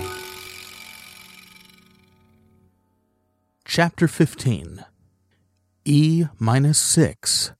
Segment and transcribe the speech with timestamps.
[3.65, 4.83] Chapter 15
[5.85, 7.51] E minus 6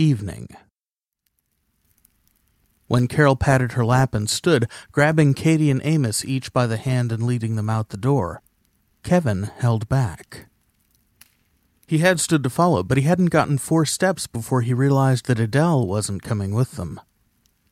[0.00, 0.48] Evening.
[2.86, 7.12] When Carol patted her lap and stood, grabbing Katie and Amos each by the hand
[7.12, 8.40] and leading them out the door,
[9.02, 10.46] Kevin held back.
[11.86, 15.38] He had stood to follow, but he hadn't gotten four steps before he realized that
[15.38, 16.98] Edelle wasn't coming with them.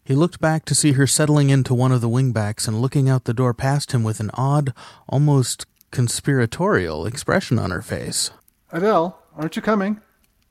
[0.04, 3.24] He looked back to see her settling into one of the wingbacks and looking out
[3.24, 4.74] the door past him with an odd,
[5.08, 8.32] almost conspiratorial expression on her face.
[8.70, 10.02] Edelle, aren't you coming?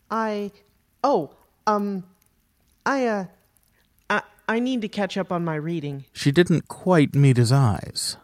[0.09, 0.49] I.
[1.03, 1.36] Oh,
[1.67, 2.03] um.
[2.85, 3.25] I, uh.
[4.09, 6.05] I, I need to catch up on my reading.
[6.13, 8.17] She didn't quite meet his eyes.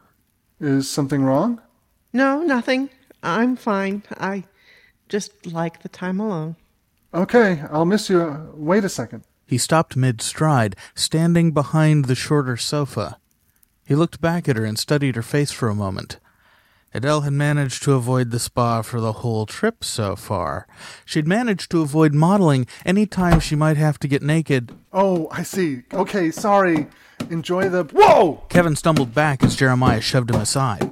[0.60, 1.62] Is something wrong?
[2.14, 2.90] No, nothing.
[3.22, 4.04] I'm fine.
[4.18, 4.46] I
[5.10, 6.56] just like the time alone.
[7.14, 8.52] Okay, I'll miss you.
[8.56, 9.24] Wait a second.
[9.46, 13.20] He stopped mid stride, standing behind the shorter sofa.
[13.86, 16.18] He looked back at her and studied her face for a moment.
[16.94, 20.68] Edelle had managed to avoid the spa for the whole trip so far.
[21.06, 24.72] She'd managed to avoid modeling any time she might have to get naked.
[24.92, 25.84] Oh, I see.
[25.92, 26.88] Okay, sorry.
[27.30, 27.86] Enjoy the.
[27.86, 28.44] Whoa!
[28.50, 30.92] Kevin stumbled back as Jeremiah shoved him aside.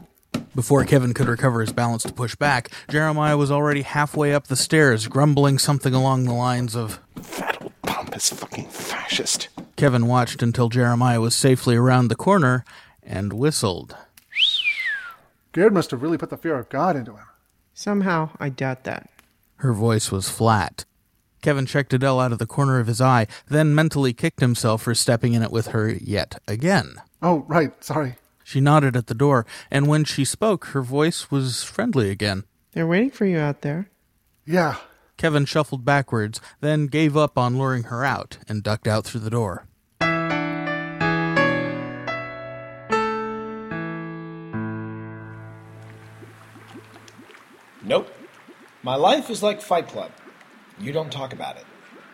[0.56, 4.56] Before Kevin could recover his balance to push back, Jeremiah was already halfway up the
[4.56, 7.00] stairs, grumbling something along the lines of,
[7.38, 9.50] That old pompous fucking fascist.
[9.78, 12.66] Kevin watched until Jeremiah was safely around the corner
[13.04, 13.96] and whistled.
[15.52, 17.26] Gerd must have really put the fear of God into him.
[17.74, 19.10] Somehow, I doubt that.
[19.58, 20.86] Her voice was flat.
[21.42, 24.96] Kevin checked Edelle out of the corner of his eye, then mentally kicked himself for
[24.96, 26.96] stepping in it with her yet again.
[27.22, 27.72] Oh, right.
[27.84, 28.16] Sorry.
[28.44, 32.44] She nodded at the door, and when she spoke, her voice was friendly again.
[32.74, 33.90] They're waiting for you out there.
[34.46, 34.78] Yeah.
[35.18, 39.30] Kevin shuffled backwards, then gave up on luring her out and ducked out through the
[39.30, 39.68] door.
[47.84, 48.14] Nope.
[48.84, 50.12] My life is like Fight Club.
[50.80, 51.66] You don't talk about it.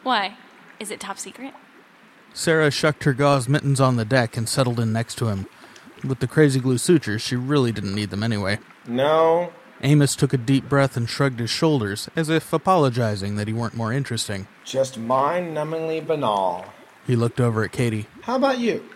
[0.03, 0.35] Why?
[0.79, 1.53] Is it top secret?
[2.33, 5.47] Sarah shucked her gauze mittens on the deck and settled in next to him.
[6.03, 8.59] With the crazy glue sutures, she really didn't need them anyway.
[8.87, 9.51] No.
[9.81, 13.75] Amos took a deep breath and shrugged his shoulders, as if apologizing that he weren't
[13.75, 14.47] more interesting.
[14.65, 16.65] Just mind numbingly banal.
[17.05, 18.07] He looked over at Katie.
[18.21, 18.87] How about you?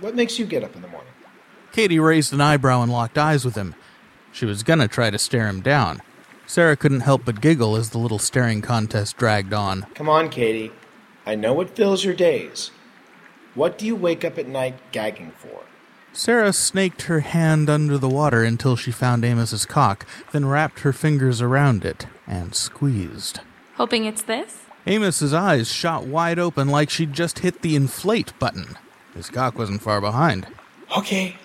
[0.00, 1.12] What makes you get up in the morning?
[1.72, 3.74] Katie raised an eyebrow and locked eyes with him.
[4.32, 6.02] She was gonna try to stare him down.
[6.46, 9.86] Sarah couldn't help but giggle as the little staring contest dragged on.
[9.94, 10.72] Come on, Katie.
[11.26, 12.70] I know what fills your days.
[13.54, 15.62] What do you wake up at night gagging for?
[16.12, 20.92] Sarah snaked her hand under the water until she found Amos's cock, then wrapped her
[20.92, 23.40] fingers around it and squeezed.
[23.76, 24.60] Hoping it's this?
[24.86, 28.76] Amos's eyes shot wide open like she'd just hit the inflate button.
[29.14, 30.46] His cock wasn't far behind.
[30.96, 31.36] Okay.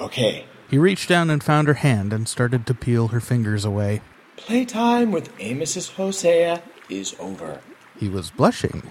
[0.00, 0.46] Okay.
[0.68, 4.02] He reached down and found her hand and started to peel her fingers away.
[4.36, 7.60] Playtime with Amos's Hosea is over.
[7.96, 8.82] He was blushing.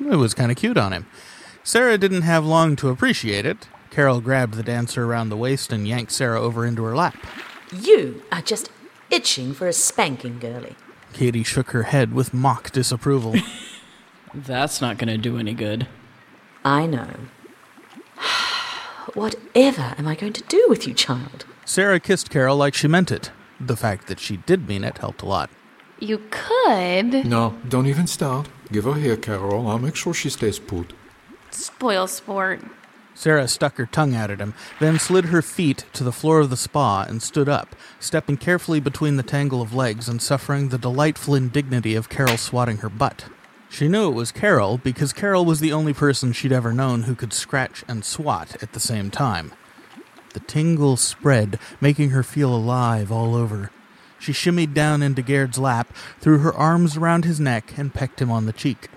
[0.00, 1.06] It was kind of cute on him.
[1.64, 3.68] Sarah didn't have long to appreciate it.
[3.90, 7.16] Carol grabbed the dancer around the waist and yanked Sarah over into her lap.
[7.72, 8.70] You are just
[9.10, 10.76] itching for a spanking, girlie.
[11.12, 13.34] Katie shook her head with mock disapproval.
[14.34, 15.88] That's not going to do any good.
[16.64, 17.08] I know.
[19.16, 21.46] Whatever am I going to do with you, child?
[21.64, 23.30] Sarah kissed Carol like she meant it.
[23.58, 25.48] The fact that she did mean it helped a lot.
[25.98, 27.24] You could.
[27.24, 28.50] No, don't even start.
[28.70, 29.68] Give her here, Carol.
[29.68, 30.92] I'll make sure she stays put.
[31.50, 32.60] Spoil sport.
[33.14, 36.50] Sarah stuck her tongue out at him, then slid her feet to the floor of
[36.50, 40.76] the spa and stood up, stepping carefully between the tangle of legs and suffering the
[40.76, 43.24] delightful indignity of Carol swatting her butt.
[43.68, 47.14] She knew it was Carol because Carol was the only person she'd ever known who
[47.14, 49.52] could scratch and swat at the same time.
[50.34, 53.70] The tingle spread, making her feel alive all over.
[54.18, 58.30] She shimmied down into Gerd's lap, threw her arms around his neck, and pecked him
[58.30, 58.88] on the cheek.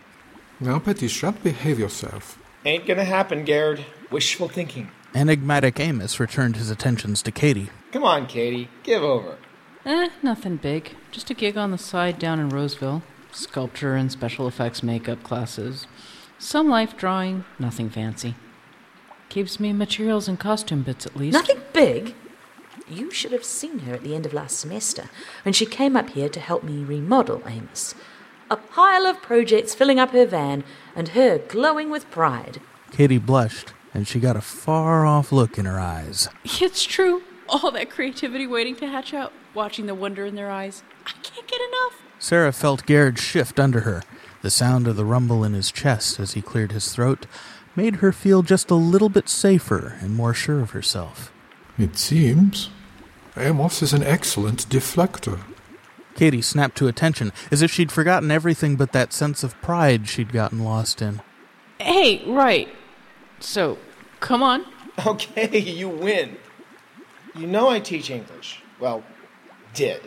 [0.60, 2.38] Now, Petty Shrimp, behave yourself.
[2.66, 3.86] Ain't gonna happen, Gerd.
[4.12, 4.92] Wishful thinking.
[5.16, 7.70] Enigmatic Amos returned his attentions to Katie.
[7.92, 8.70] Come on, Katie.
[8.84, 9.38] Give over.
[9.86, 10.96] Eh, nothing big.
[11.12, 13.02] Just a gig on the side down in Roseville.
[13.32, 15.88] Sculpture and special effects makeup classes.
[16.38, 18.36] Some life drawing, nothing fancy.
[19.30, 21.34] Keeps me materials and costume bits at least.
[21.34, 22.16] Nothing big.
[22.90, 25.10] You should have seen her at the end of last semester
[25.44, 27.94] when she came up here to help me remodel Amos.
[28.50, 30.64] A pile of projects filling up her van
[30.96, 32.60] and her glowing with pride.
[32.92, 36.30] Katie blushed, and she got a far off look in her eyes.
[36.60, 37.22] It's true.
[37.48, 40.82] All that creativity waiting to hatch out, watching the wonder in their eyes.
[41.06, 42.02] I can't get enough.
[42.20, 44.04] Sarah felt Gerd's shift under her.
[44.42, 47.26] The sound of the rumble in his chest as he cleared his throat
[47.76, 51.32] made her feel just a little bit safer and more sure of herself.
[51.78, 52.70] It seems
[53.38, 55.40] Amos is an excellent deflector.
[56.16, 60.34] Katie snapped to attention, as if she'd forgotten everything but that sense of pride she'd
[60.34, 61.22] gotten lost in.
[61.80, 62.68] Hey, right.
[63.40, 63.78] So,
[64.20, 64.66] come on.
[65.06, 66.36] Okay, you win.
[67.34, 68.62] You know I teach English.
[68.82, 69.04] Well,
[69.74, 70.02] did.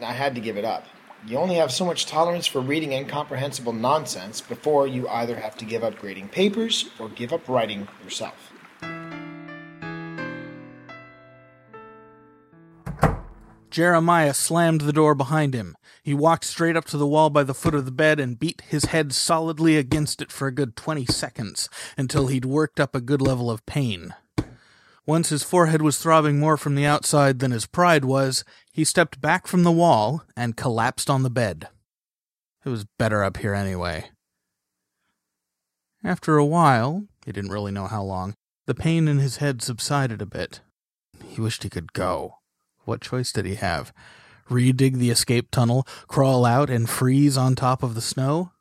[0.00, 0.86] I had to give it up.
[1.26, 5.66] You only have so much tolerance for reading incomprehensible nonsense before you either have to
[5.66, 8.52] give up grading papers or give up writing yourself.
[13.70, 15.76] Jeremiah slammed the door behind him.
[16.02, 18.62] He walked straight up to the wall by the foot of the bed and beat
[18.66, 23.00] his head solidly against it for a good 20 seconds until he'd worked up a
[23.00, 24.14] good level of pain.
[25.10, 29.20] Once his forehead was throbbing more from the outside than his pride was, he stepped
[29.20, 31.66] back from the wall and collapsed on the bed.
[32.64, 34.10] It was better up here anyway.
[36.04, 38.34] After a while, he didn't really know how long,
[38.68, 40.60] the pain in his head subsided a bit.
[41.26, 42.36] He wished he could go.
[42.84, 43.92] What choice did he have?
[44.48, 48.52] Redig the escape tunnel, crawl out, and freeze on top of the snow?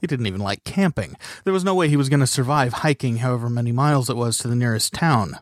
[0.00, 1.16] He didn't even like camping.
[1.44, 4.38] There was no way he was going to survive hiking however many miles it was
[4.38, 5.38] to the nearest town.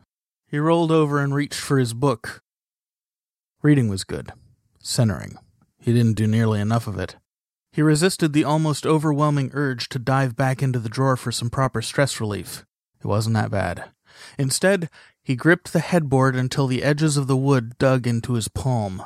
[0.49, 2.43] He rolled over and reached for his book.
[3.63, 4.33] Reading was good.
[4.81, 5.37] Centering.
[5.79, 7.17] He didn't do nearly enough of it.
[7.73, 11.83] He resisted the almost overwhelming urge to dive back into the drawer for some proper
[11.83, 12.65] stress relief.
[13.01, 13.91] It wasn't that bad.
[14.39, 14.89] Instead,
[15.23, 19.03] he gripped the headboard until the edges of the wood dug into his palm.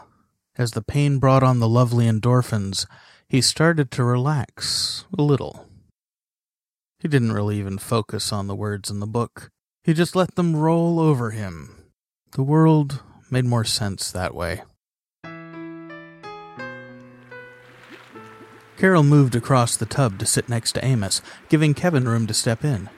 [0.57, 2.87] As the pain brought on the lovely endorphins,
[3.29, 5.67] he started to relax a little.
[6.99, 9.51] He didn't really even focus on the words in the book.
[9.83, 11.75] He just let them roll over him.
[12.33, 14.63] The world made more sense that way.
[18.77, 22.65] Carol moved across the tub to sit next to Amos, giving Kevin room to step
[22.65, 22.89] in.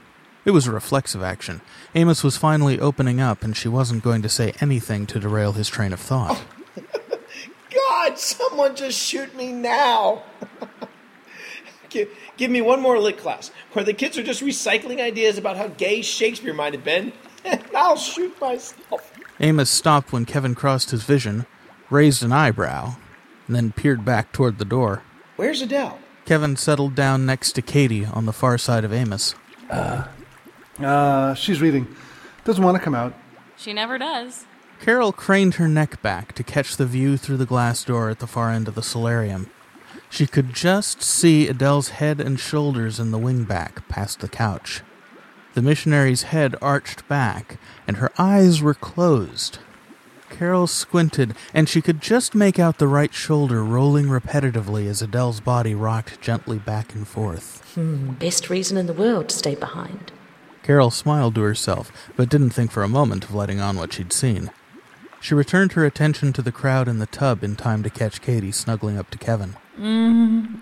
[0.45, 1.61] It was a reflexive action.
[1.95, 5.69] Amos was finally opening up, and she wasn't going to say anything to derail his
[5.69, 6.43] train of thought.
[7.75, 10.25] God, someone just shoot me now.
[11.93, 15.57] give, give me one more lit class where the kids are just recycling ideas about
[15.57, 17.13] how gay Shakespeare might have been,
[17.45, 19.13] and I'll shoot myself.
[19.41, 21.47] Amos stopped when Kevin crossed his vision,
[21.91, 22.97] raised an eyebrow,
[23.47, 25.03] and then peered back toward the door.
[25.37, 25.99] Where's Edelle?
[26.25, 29.35] Kevin settled down next to Katie on the far side of Amos.
[29.69, 30.07] Uh,
[30.79, 31.95] uh, she's reading.
[32.45, 33.15] Doesn't want to come out.
[33.57, 34.45] She never does.
[34.81, 38.27] Carol craned her neck back to catch the view through the glass door at the
[38.27, 39.51] far end of the solarium.
[40.13, 44.83] She could just see Edelle's head and shoulders in the wingback past the couch.
[45.55, 49.59] The missionary's head arched back, and her eyes were closed.
[50.29, 55.41] Carol squinted, and she could just make out the right shoulder rolling repetitively as Edelle's
[55.41, 57.73] body rocked gently back and forth.
[57.75, 60.13] Hmm, best reason in the world to stay behind.
[60.63, 64.13] Carol smiled to herself, but didn't think for a moment of letting on what she'd
[64.13, 64.51] seen.
[65.23, 68.53] She returned her attention to the crowd in the tub in time to catch Katie
[68.53, 69.57] snuggling up to Kevin.
[69.79, 70.61] Mm,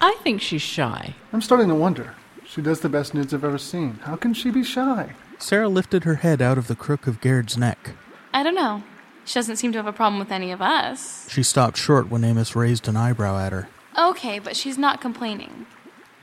[0.00, 1.14] I think she's shy.
[1.32, 2.14] I'm starting to wonder.
[2.44, 4.00] She does the best nudes I've ever seen.
[4.02, 5.14] How can she be shy?
[5.38, 7.90] Sarah lifted her head out of the crook of Gerd's neck.
[8.32, 8.82] I don't know.
[9.24, 11.28] She doesn't seem to have a problem with any of us.
[11.28, 13.68] She stopped short when Amos raised an eyebrow at her.
[13.98, 15.66] Okay, but she's not complaining.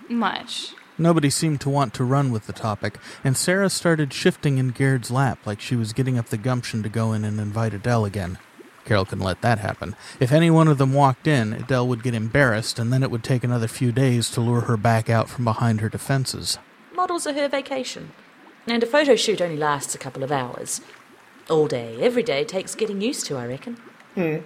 [0.09, 0.73] Much.
[0.97, 5.11] Nobody seemed to want to run with the topic, and Sarah started shifting in Gerd's
[5.11, 8.37] lap like she was getting up the gumption to go in and invite Edelle again.
[8.85, 9.95] Carol couldn't let that happen.
[10.19, 13.23] If any one of them walked in, Edelle would get embarrassed, and then it would
[13.23, 16.59] take another few days to lure her back out from behind her defenses.
[16.95, 18.11] models are her vacation.
[18.67, 20.81] And a photo shoot only lasts a couple of hours.
[21.49, 23.77] All day, every day takes getting used to, I reckon.
[24.15, 24.37] Hmm.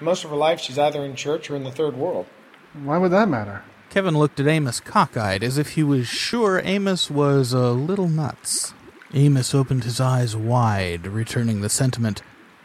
[0.00, 2.26] Most of her life, she's either in church or in the third world.
[2.74, 3.62] Why would that matter?
[3.90, 8.72] Kevin looked at Amos cockeyed as if he was sure Amos was a little nuts.
[9.14, 12.22] Amos opened his eyes wide, returning the sentiment,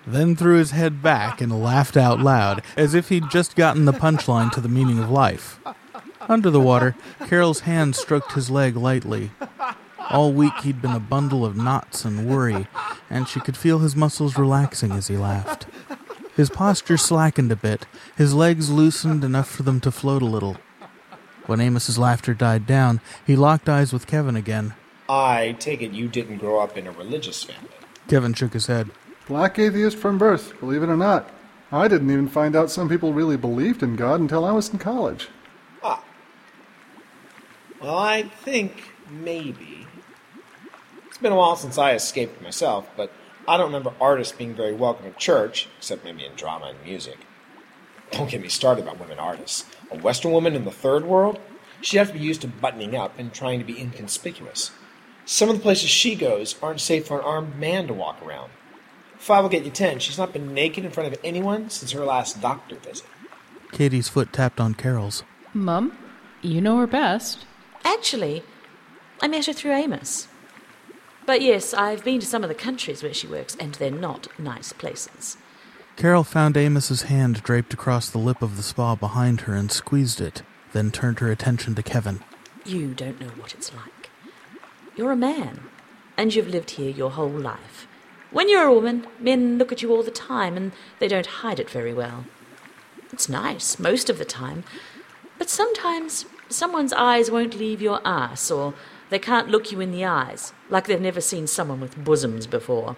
[0.07, 3.91] then threw his head back and laughed out loud, as if he'd just gotten the
[3.91, 5.59] punchline to the meaning of life.
[6.21, 6.95] Under the water,
[7.27, 9.31] Carol's hand stroked his leg lightly.
[10.09, 12.67] All week he'd been a bundle of knots and worry,
[13.09, 15.67] and she could feel his muscles relaxing as he laughed.
[16.35, 17.85] His posture slackened a bit,
[18.15, 20.57] his legs loosened enough for them to float a little.
[21.47, 24.73] When Amos's laughter died down, he locked eyes with Kevin again.
[25.09, 27.69] I take it you didn't grow up in a religious family.
[28.07, 28.89] Kevin shook his head.
[29.27, 31.29] Black atheist from birth, believe it or not.
[31.69, 34.79] I didn't even find out some people really believed in God until I was in
[34.79, 35.27] college.
[35.83, 36.01] Ah.
[37.81, 39.85] Well, I think maybe.
[41.07, 43.11] It's been a while since I escaped myself, but
[43.49, 47.17] I don't remember artists being very welcome at church, except maybe in drama and music.
[48.11, 49.65] Don't get me started about women artists.
[49.91, 51.37] A Western woman in the third world?
[51.81, 54.71] She'd have to be used to buttoning up and trying to be inconspicuous.
[55.25, 58.51] Some of the places she goes aren't safe for an armed man to walk around.
[59.17, 59.99] Five will get you ten.
[59.99, 63.05] She's not been naked in front of anyone since her last doctor visit.
[63.71, 65.23] Katie's foot tapped on Carol's.
[65.53, 65.97] Mum,
[66.41, 67.45] you know her best.
[67.83, 68.43] Actually,
[69.21, 70.27] I met her through Amos.
[71.25, 74.27] But yes, I've been to some of the countries where she works, and they're not
[74.39, 75.37] nice places.
[75.97, 80.21] Carol found Amos's hand draped across the lip of the spa behind her and squeezed
[80.21, 82.23] it, then turned her attention to Kevin.
[82.65, 84.09] You don't know what it's like.
[84.95, 85.61] You're a man,
[86.15, 87.86] and you've lived here your whole life.
[88.31, 91.59] When you're a woman, men look at you all the time, and they don't hide
[91.59, 92.25] it very well.
[93.11, 94.63] It's nice most of the time,
[95.37, 98.73] but sometimes someone's eyes won't leave your ass, or
[99.09, 102.97] they can't look you in the eyes, like they've never seen someone with bosoms before.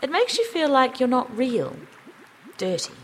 [0.00, 1.76] It makes you feel like you're not real,
[2.56, 2.94] dirty.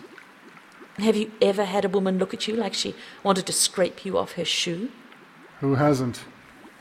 [0.98, 4.16] Have you ever had a woman look at you like she wanted to scrape you
[4.16, 4.90] off her shoe?
[5.60, 6.24] Who hasn't?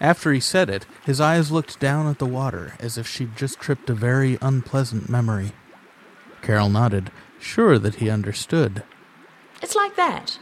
[0.03, 3.57] After he said it, his eyes looked down at the water as if she'd just
[3.61, 5.53] tripped a very unpleasant memory.
[6.41, 8.83] Carol nodded, sure that he understood.
[9.61, 10.39] It's like that,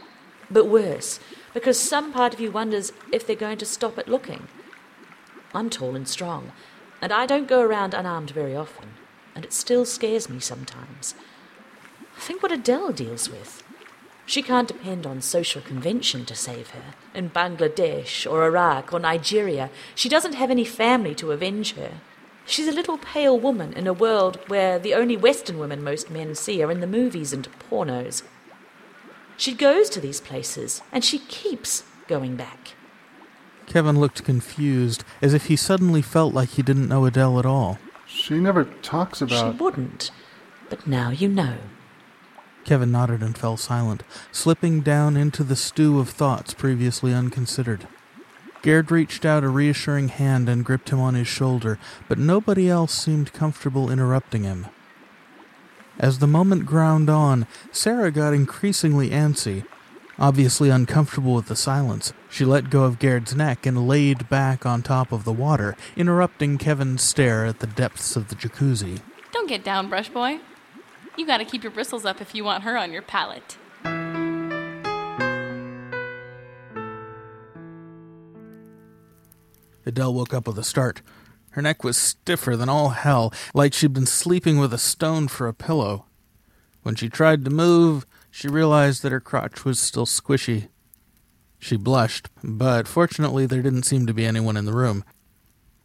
[0.50, 1.20] but worse,
[1.54, 4.48] because some part of you wonders if they're going to stop at looking.
[5.54, 6.50] I'm tall and strong,
[7.00, 8.94] and I don't go around unarmed very often,
[9.36, 11.14] and it still scares me sometimes.
[12.16, 13.61] Think what Edelle deals with.
[14.24, 16.94] She can't depend on social convention to save her.
[17.14, 22.00] In Bangladesh or Iraq or Nigeria, she doesn't have any family to avenge her.
[22.46, 26.34] She's a little pale woman in a world where the only Western women most men
[26.34, 28.22] see are in the movies and pornos.
[29.36, 32.74] She goes to these places, and she keeps going back.
[33.66, 37.78] Kevin looked confused, as if he suddenly felt like he didn't know Edelle at all.
[38.06, 39.54] She never talks about.
[39.54, 40.10] She wouldn't,
[40.68, 41.56] but now you know.
[42.64, 47.86] Kevin nodded and fell silent, slipping down into the stew of thoughts previously unconsidered.
[48.62, 51.78] Gerd reached out a reassuring hand and gripped him on his shoulder,
[52.08, 54.66] but nobody else seemed comfortable interrupting him.
[55.98, 59.64] As the moment ground on, Sarah got increasingly antsy.
[60.18, 64.82] Obviously uncomfortable with the silence, she let go of Gerd's neck and laid back on
[64.82, 69.00] top of the water, interrupting Kevin's stare at the depths of the jacuzzi.
[69.32, 70.40] Don't get down, Brush Boy.
[71.16, 73.58] You gotta keep your bristles up if you want her on your palate.
[79.84, 81.02] Edelle woke up with a start.
[81.50, 85.48] Her neck was stiffer than all hell, like she'd been sleeping with a stone for
[85.48, 86.06] a pillow.
[86.82, 90.68] When she tried to move, she realized that her crotch was still squishy.
[91.58, 95.04] She blushed, but fortunately there didn't seem to be anyone in the room.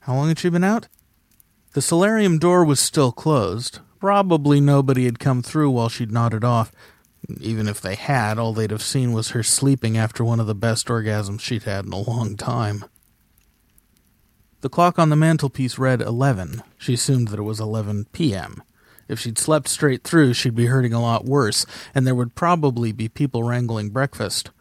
[0.02, 0.88] How long had she been out?
[1.74, 3.80] The solarium door was still closed.
[4.00, 6.72] Probably nobody had come through while she'd nodded off.
[7.42, 10.56] Even if they had, all they'd have seen was her sleeping after one of the
[10.56, 12.86] best orgasms she'd had in a long time.
[14.62, 16.64] The clock on the mantelpiece read 11.
[16.78, 18.64] She assumed that it was 11 p.m.
[19.08, 22.92] If she'd slept straight through, she'd be hurting a lot worse, and there would probably
[22.92, 24.52] be people wrangling breakfast.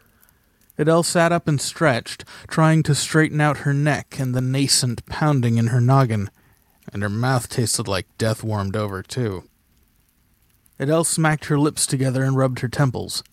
[0.77, 5.57] Edelle sat up and stretched, trying to straighten out her neck and the nascent pounding
[5.57, 6.29] in her noggin,
[6.93, 9.43] and her mouth tasted like death warmed over, too.
[10.79, 13.23] Edelle smacked her lips together and rubbed her temples.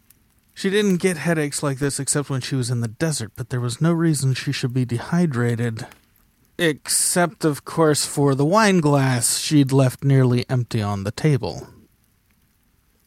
[0.55, 3.61] She didn't get headaches like this except when she was in the desert, but there
[3.61, 5.87] was no reason she should be dehydrated.
[6.59, 11.67] Except, of course, for the wine glass she'd left nearly empty on the table.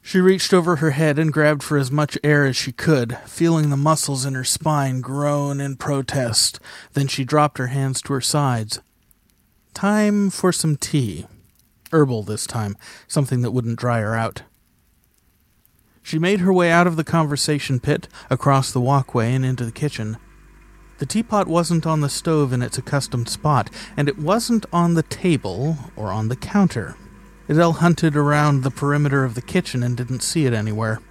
[0.01, 3.69] She reached over her head and grabbed for as much air as she could, feeling
[3.69, 6.59] the muscles in her spine groan in protest.
[6.93, 8.79] Then she dropped her hands to her sides.
[9.73, 11.25] Time for some tea.
[11.91, 12.75] Herbal this time,
[13.07, 14.43] something that wouldn't dry her out.
[16.01, 19.71] She made her way out of the conversation pit, across the walkway, and into the
[19.71, 20.17] kitchen.
[20.99, 25.03] The teapot wasn't on the stove in its accustomed spot, and it wasn't on the
[25.03, 26.95] table or on the counter.
[27.49, 31.01] Edelle hunted around the perimeter of the kitchen and didn't see it anywhere.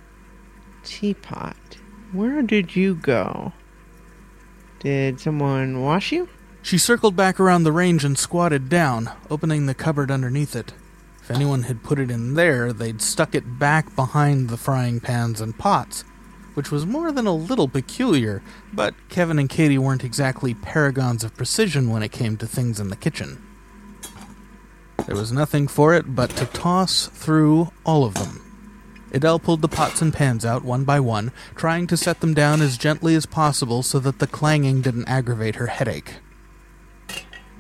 [0.83, 1.57] Teapot.
[2.13, 3.53] Where did you go?
[4.81, 6.29] Did someone wash you?
[6.67, 10.73] She circled back around the range and squatted down, opening the cupboard underneath it.
[11.23, 15.41] If anyone had put it in there, they'd stuck it back behind the frying pans
[15.41, 16.03] and pots,
[16.55, 18.43] which was more than a little peculiar,
[18.73, 22.89] but Kevin and Katie weren't exactly paragons of precision when it came to things in
[22.89, 23.41] the kitchen.
[25.07, 28.43] There was nothing for it but to toss through all of them.
[29.13, 32.61] Edelle pulled the pots and pans out one by one, trying to set them down
[32.61, 36.15] as gently as possible so that the clanging didn't aggravate her headache.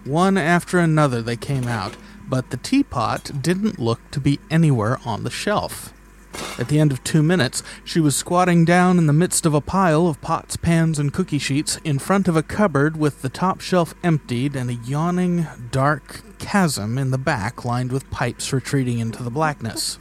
[0.07, 1.97] One after another they came out,
[2.29, 5.93] but the teapot didn't look to be anywhere on the shelf.
[6.59, 9.61] At the end of two minutes, she was squatting down in the midst of a
[9.61, 13.61] pile of pots, pans, and cookie sheets in front of a cupboard with the top
[13.61, 19.23] shelf emptied and a yawning, dark chasm in the back lined with pipes retreating into
[19.23, 19.99] the blackness.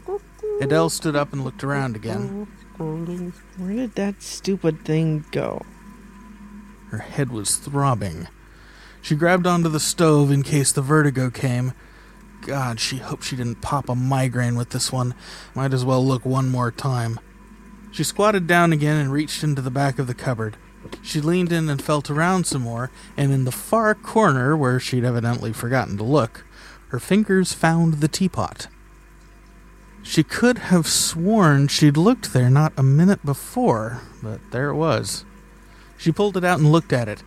[0.62, 2.48] Edelle stood up and looked around again.
[2.78, 5.62] Where did that stupid thing go?
[6.90, 8.28] Her head was throbbing.
[9.06, 11.74] She grabbed onto the stove in case the vertigo came.
[12.42, 15.14] God, she hoped she didn't pop a migraine with this one.
[15.54, 17.20] Might as well look one more time.
[17.92, 20.58] She squatted down again and reached into the back of the cupboard.
[21.04, 25.06] She leaned in and felt around some more, and in the far corner, where she'd
[25.06, 26.44] evidently forgotten to look,
[26.88, 28.70] her fingers found the teapot.
[30.02, 35.26] She could have sworn she'd looked there not a minute before, but there it was.
[35.96, 37.22] She pulled it out and looked at it.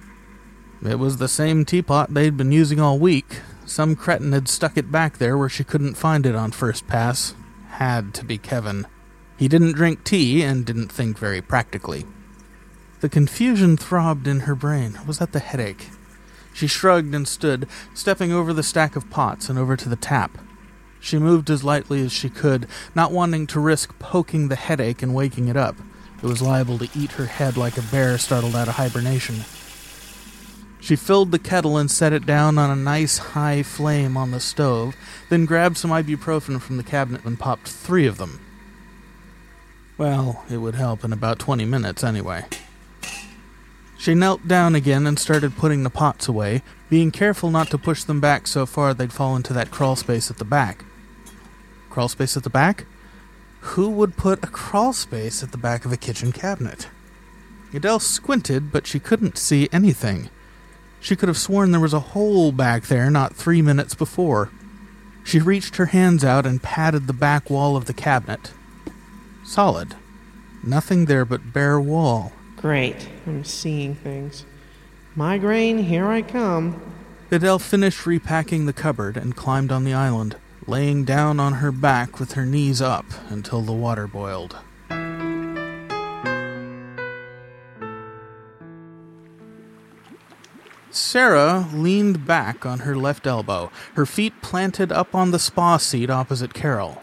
[0.85, 3.41] It was the same teapot they'd been using all week.
[3.67, 7.35] Some cretin had stuck it back there where she couldn't find it on first pass.
[7.71, 8.87] Had to be Kevin.
[9.37, 12.05] He didn't drink tea and didn't think very practically.
[13.01, 14.99] The confusion throbbed in her brain.
[15.07, 15.91] Was that the headache?
[16.53, 20.39] She shrugged and stood, stepping over the stack of pots and over to the tap.
[20.99, 25.15] She moved as lightly as she could, not wanting to risk poking the headache and
[25.15, 25.77] waking it up.
[26.21, 29.45] It was liable to eat her head like a bear startled out of hibernation.
[30.81, 34.41] She filled the kettle and set it down on a nice high flame on the
[34.41, 34.97] stove,
[35.29, 38.41] then grabbed some ibuprofen from the cabinet and popped three of them.
[39.97, 42.45] Well, it would help in about 20 minutes anyway.
[43.99, 48.05] She knelt down again and started putting the pots away, being careful not to push
[48.05, 50.85] them back so far they'd fall into that crawl space at the back.
[51.91, 52.87] Crawl space at the back?
[53.61, 56.89] Who would put a crawl space at the back of a kitchen cabinet?
[57.75, 60.31] Edelle squinted, but she couldn't see anything.
[61.01, 64.51] She could have sworn there was a hole back there not three minutes before.
[65.25, 68.53] She reached her hands out and patted the back wall of the cabinet.
[69.45, 69.95] Solid.
[70.65, 72.33] Nothing there but bare wall.
[72.57, 73.09] Great.
[73.27, 74.45] I'm seeing things.
[75.15, 76.81] Migraine, here I come.
[77.31, 82.19] Edelle finished repacking the cupboard and climbed on the island, laying down on her back
[82.19, 84.57] with her knees up until the water boiled.
[90.91, 96.09] Sarah leaned back on her left elbow, her feet planted up on the spa seat
[96.09, 97.03] opposite Carol.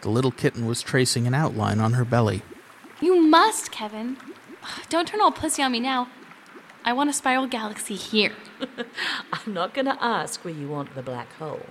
[0.00, 2.42] The little kitten was tracing an outline on her belly.
[3.00, 4.16] You must, Kevin.
[4.88, 6.08] Don't turn all pussy on me now.
[6.84, 8.32] I want a spiral galaxy here.
[9.32, 11.66] I'm not going to ask where you want the black hole.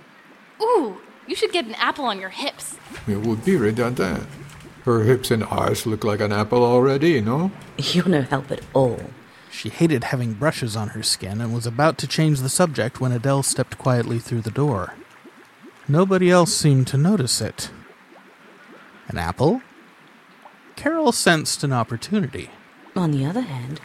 [0.62, 2.76] Ooh, you should get an apple on your hips.
[3.08, 4.28] It would be redundant.
[4.84, 7.50] Her hips and eyes look like an apple already, no?
[7.76, 9.00] You're no help at all.
[9.50, 13.12] She hated having brushes on her skin and was about to change the subject when
[13.12, 14.94] Edelle stepped quietly through the door.
[15.88, 17.70] Nobody else seemed to notice it.
[19.08, 19.60] An apple?
[20.76, 22.50] Carol sensed an opportunity.
[22.94, 23.80] On the other hand,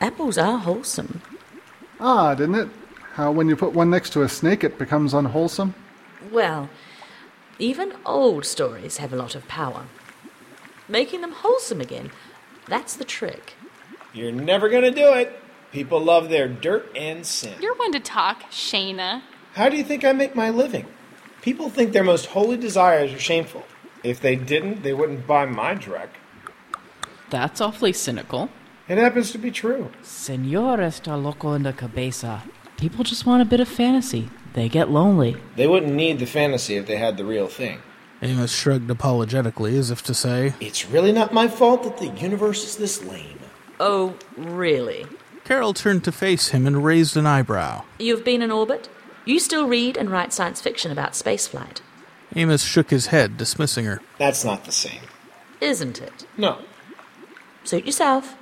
[0.00, 1.22] apples are wholesome.
[2.00, 2.68] Ah, Odd, isn't it?
[3.14, 5.74] How when you put one next to a snake it becomes unwholesome?
[6.32, 6.68] Well,
[7.58, 9.84] even old stories have a lot of power.
[10.88, 12.10] Making them wholesome again,
[12.66, 13.54] that's the trick.
[14.12, 15.38] You're never gonna do it.
[15.72, 17.54] People love their dirt and sin.
[17.60, 19.22] You're one to talk, Shayna.
[19.54, 20.86] How do you think I make my living?
[21.42, 23.64] People think their most holy desires are shameful.
[24.02, 26.08] If they didn't, they wouldn't buy my Drek.
[27.30, 28.50] That's awfully cynical.
[28.88, 29.90] It happens to be true.
[30.02, 32.42] Senor está loco en la cabeza.
[32.76, 34.28] People just want a bit of fantasy.
[34.54, 35.36] They get lonely.
[35.54, 37.80] They wouldn't need the fantasy if they had the real thing.
[38.22, 42.64] Amos shrugged apologetically as if to say, It's really not my fault that the universe
[42.64, 43.39] is this lame.
[43.82, 45.06] Oh, really?
[45.44, 47.84] Carol turned to face him and raised an eyebrow.
[47.98, 48.90] You've been in orbit?
[49.24, 51.80] You still read and write science fiction about spaceflight,
[52.36, 54.00] Amos shook his head, dismissing her.
[54.18, 55.00] That's not the same.
[55.60, 56.26] isn't it?
[56.36, 56.58] No.
[57.64, 58.36] Suit yourself.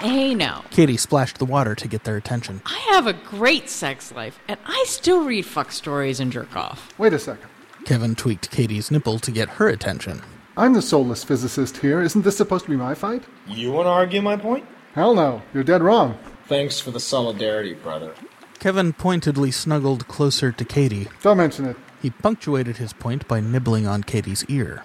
[0.00, 0.64] Hey, now.
[0.70, 2.62] Katie splashed the water to get their attention.
[2.64, 6.96] I have a great sex life, and I still read fuck stories and jerk off.
[6.98, 7.48] Wait a second.
[7.84, 10.22] Kevin tweaked Katie's nipple to get her attention.
[10.56, 12.00] I'm the soulless physicist here.
[12.00, 13.24] Isn't this supposed to be my fight?
[13.46, 14.64] You want to argue my point?
[14.96, 15.42] Hell no.
[15.52, 16.18] You're dead wrong.
[16.46, 18.14] Thanks for the solidarity, brother.
[18.58, 21.08] Kevin pointedly snuggled closer to Katie.
[21.22, 21.76] Don't mention it.
[22.00, 24.84] He punctuated his point by nibbling on Katie's ear.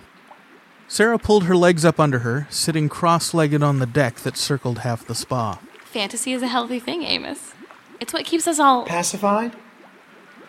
[0.89, 4.80] Sarah pulled her legs up under her, sitting cross legged on the deck that circled
[4.80, 5.60] half the spa.
[5.86, 7.54] Fantasy is a healthy thing, Amos.
[8.02, 8.86] It's what keeps us all.
[8.86, 9.56] Pacified?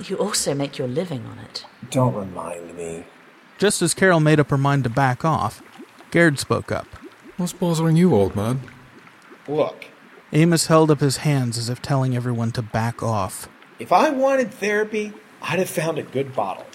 [0.05, 1.65] You also make your living on it.
[1.91, 3.05] Don't remind me.
[3.59, 5.63] Just as Carol made up her mind to back off,
[6.11, 6.89] Gerd spoke up.
[7.37, 8.63] What's bothering you, old man?
[9.49, 9.87] Look,
[10.33, 13.49] Amos held up his hands as if telling everyone to back off.
[13.79, 16.67] if I wanted therapy, I'd have found a good bottle.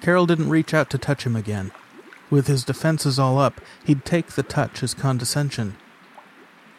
[0.00, 1.72] Carol didn't reach out to touch him again.
[2.28, 5.76] With his defenses all up, he'd take the touch as condescension.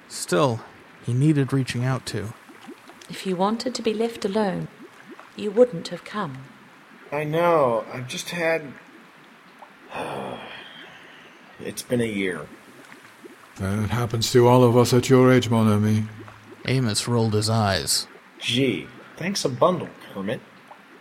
[0.10, 0.62] Still,
[1.06, 2.34] he needed reaching out to.
[3.10, 4.68] If you wanted to be left alone,
[5.38, 6.44] you wouldn't have come.
[7.12, 7.86] I know.
[7.94, 8.74] I've just had.
[11.60, 12.48] it's been a year.
[13.60, 16.06] And it happens to all of us at your age, mon ami.
[16.66, 18.08] Amos rolled his eyes.
[18.40, 20.42] Gee, thanks a bundle, Kermit.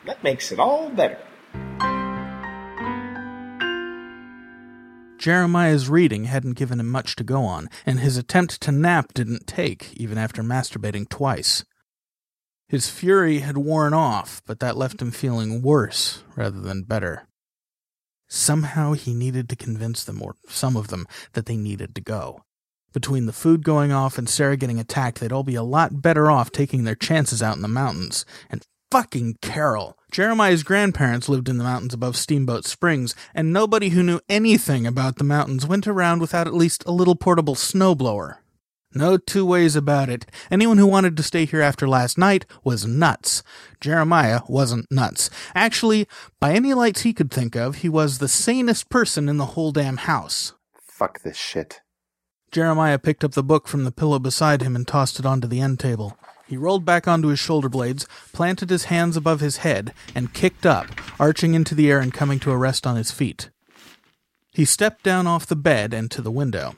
[0.06, 1.18] That makes it all better.
[5.18, 9.46] Jeremiah's reading hadn't given him much to go on, and his attempt to nap didn't
[9.46, 11.64] take, even after masturbating twice.
[12.68, 17.26] His fury had worn off, but that left him feeling worse rather than better.
[18.28, 22.44] Somehow he needed to convince them, or some of them, that they needed to go.
[22.96, 26.30] Between the food going off and Sarah getting attacked, they'd all be a lot better
[26.30, 28.24] off taking their chances out in the mountains.
[28.48, 29.98] And fucking Carol.
[30.10, 35.16] Jeremiah's grandparents lived in the mountains above Steamboat Springs, and nobody who knew anything about
[35.16, 38.36] the mountains went around without at least a little portable snowblower.
[38.94, 40.24] No two ways about it.
[40.50, 43.42] Anyone who wanted to stay here after last night was nuts.
[43.78, 45.28] Jeremiah wasn't nuts.
[45.54, 46.08] Actually,
[46.40, 49.70] by any lights he could think of, he was the sanest person in the whole
[49.70, 50.54] damn house.
[50.80, 51.82] Fuck this shit.
[52.56, 55.60] Jeremiah picked up the book from the pillow beside him and tossed it onto the
[55.60, 56.16] end table.
[56.46, 60.64] He rolled back onto his shoulder blades, planted his hands above his head, and kicked
[60.64, 60.86] up,
[61.20, 63.50] arching into the air and coming to a rest on his feet.
[64.54, 66.76] He stepped down off the bed and to the window.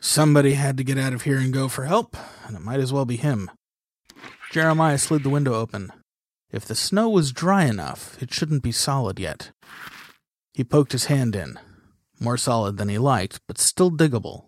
[0.00, 2.90] Somebody had to get out of here and go for help, and it might as
[2.90, 3.50] well be him.
[4.50, 5.92] Jeremiah slid the window open.
[6.50, 9.50] If the snow was dry enough, it shouldn't be solid yet.
[10.54, 11.58] He poked his hand in.
[12.18, 14.46] More solid than he liked, but still diggable.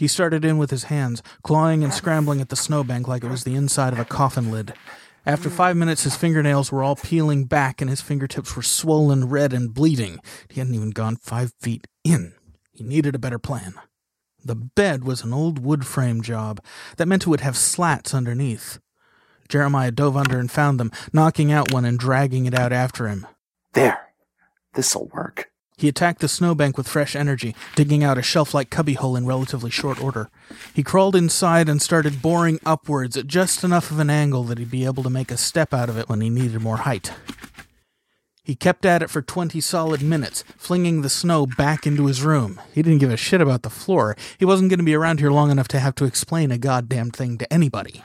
[0.00, 3.44] He started in with his hands, clawing and scrambling at the snowbank like it was
[3.44, 4.72] the inside of a coffin lid.
[5.26, 9.52] After five minutes, his fingernails were all peeling back and his fingertips were swollen, red,
[9.52, 10.18] and bleeding.
[10.48, 12.32] He hadn't even gone five feet in.
[12.72, 13.74] He needed a better plan.
[14.42, 16.64] The bed was an old wood frame job.
[16.96, 18.78] That meant it would have slats underneath.
[19.50, 23.26] Jeremiah dove under and found them, knocking out one and dragging it out after him.
[23.74, 24.14] There.
[24.72, 25.49] This'll work.
[25.80, 29.70] He attacked the snowbank with fresh energy, digging out a shelf like cubbyhole in relatively
[29.70, 30.28] short order.
[30.74, 34.70] He crawled inside and started boring upwards at just enough of an angle that he'd
[34.70, 37.14] be able to make a step out of it when he needed more height.
[38.44, 42.60] He kept at it for 20 solid minutes, flinging the snow back into his room.
[42.74, 44.18] He didn't give a shit about the floor.
[44.36, 47.10] He wasn't going to be around here long enough to have to explain a goddamn
[47.10, 48.04] thing to anybody.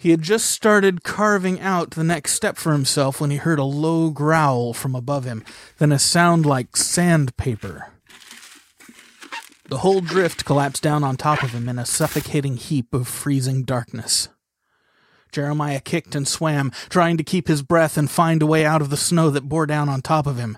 [0.00, 3.64] He had just started carving out the next step for himself when he heard a
[3.64, 5.44] low growl from above him,
[5.76, 7.88] then a sound like sandpaper.
[9.68, 13.62] The whole drift collapsed down on top of him in a suffocating heap of freezing
[13.64, 14.30] darkness.
[15.32, 18.88] Jeremiah kicked and swam, trying to keep his breath and find a way out of
[18.88, 20.56] the snow that bore down on top of him.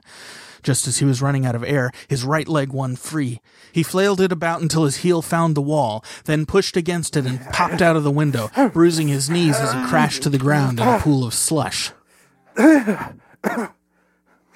[0.62, 3.40] Just as he was running out of air, his right leg won free.
[3.72, 7.40] He flailed it about until his heel found the wall, then pushed against it and
[7.52, 10.86] popped out of the window, bruising his knees as he crashed to the ground in
[10.86, 11.90] a pool of slush.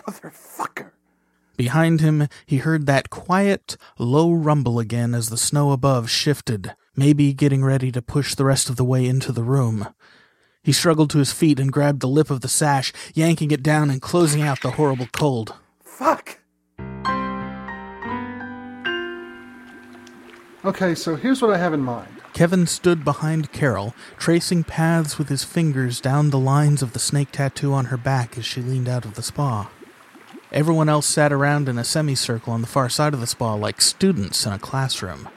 [0.07, 0.90] Motherfucker.
[1.57, 7.33] Behind him, he heard that quiet, low rumble again as the snow above shifted, maybe
[7.33, 9.88] getting ready to push the rest of the way into the room.
[10.62, 13.88] He struggled to his feet and grabbed the lip of the sash, yanking it down
[13.88, 15.55] and closing out the horrible cold.
[15.96, 16.40] Fuck.
[20.62, 22.20] Okay, so here's what I have in mind.
[22.35, 27.32] Kevin stood behind Carol, tracing paths with his fingers down the lines of the snake
[27.32, 29.70] tattoo on her back as she leaned out of the spa.
[30.52, 33.80] Everyone else sat around in a semicircle on the far side of the spa like
[33.80, 35.30] students in a classroom.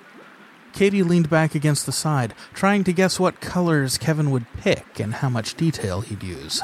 [0.74, 5.14] Katie leaned back against the side, trying to guess what colors Kevin would pick and
[5.14, 6.62] how much detail he'd use.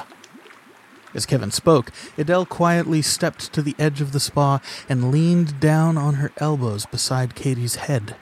[1.15, 5.97] As Kevin spoke, Edelle quietly stepped to the edge of the spa and leaned down
[5.97, 8.17] on her elbows beside Katie's head.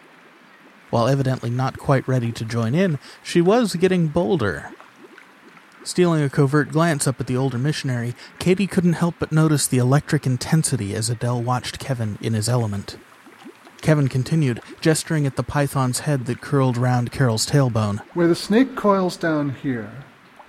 [0.91, 4.69] While evidently not quite ready to join in, she was getting bolder.
[5.83, 9.79] Stealing a covert glance up at the older missionary, Katie couldn't help but notice the
[9.79, 12.97] electric intensity as Edelle watched Kevin in his element.
[13.81, 17.99] Kevin continued, gesturing at the python's head that curled round Carol's tailbone.
[18.13, 19.91] Where the snake coils down here,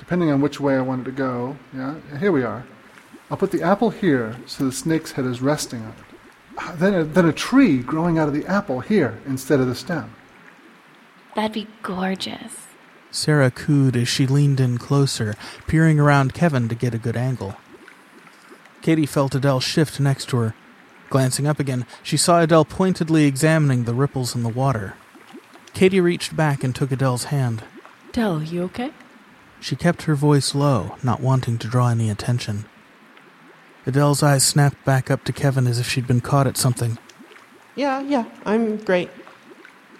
[0.04, 2.66] depending on which way I want it to go, yeah, here we are.
[3.30, 6.18] I'll put the apple here so the snake's head is resting on it.
[6.58, 9.74] Ah, Then a, then a tree growing out of the apple here instead of the
[9.74, 10.14] stem.
[11.34, 12.66] That'd be gorgeous.
[13.10, 15.36] Sarah cooed as she leaned in closer,
[15.66, 17.56] peering around Kevin to get a good angle.
[18.82, 20.54] Katie felt Edelle shift next to her.
[21.08, 24.94] Glancing up again, she saw Edelle pointedly examining the ripples in the water.
[25.72, 27.62] Katie reached back and took Edelle's hand.
[28.12, 28.92] Dell, you okay?
[29.64, 32.66] She kept her voice low, not wanting to draw any attention.
[33.86, 36.98] Edelle's eyes snapped back up to Kevin as if she'd been caught at something.
[37.74, 39.08] Yeah, yeah, I'm great.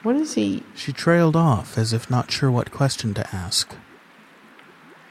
[0.02, 0.64] What is he?
[0.74, 3.74] She trailed off as if not sure what question to ask.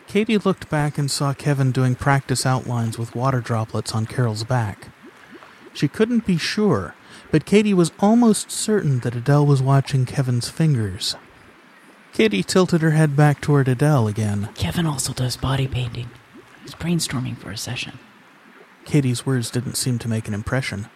[0.05, 4.89] Katie looked back and saw Kevin doing practice outlines with water droplets on Carol's back.
[5.73, 6.93] She couldn't be sure,
[7.31, 11.15] but Katie was almost certain that Edelle was watching Kevin's fingers.
[12.13, 14.49] Katie tilted her head back toward Edelle again.
[14.53, 16.11] Kevin also does body painting.
[16.61, 17.97] He's brainstorming for a session.
[18.85, 20.89] Katie's words didn't seem to make an impression.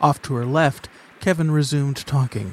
[0.00, 0.88] Off to her left,
[1.20, 2.52] Kevin resumed talking.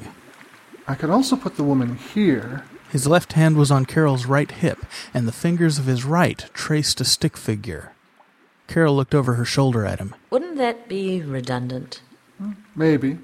[0.86, 2.64] I could also put the woman here.
[2.92, 4.78] His left hand was on Carol's right hip,
[5.12, 7.92] and the fingers of his right traced a stick figure.
[8.68, 10.14] Carol looked over her shoulder at him.
[10.30, 12.00] Wouldn't that be redundant?
[12.38, 13.18] Hmm, maybe.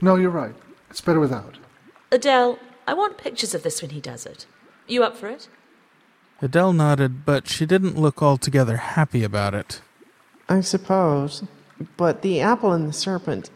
[0.00, 0.54] No, you're right.
[0.90, 1.58] It's better without.
[2.12, 4.46] Edelle, I want pictures of this when he does it.
[4.86, 5.48] You up for it?
[6.40, 9.80] Edelle nodded, but she didn't look altogether happy about it.
[10.48, 11.42] I suppose.
[11.96, 13.50] But the apple and the serpent.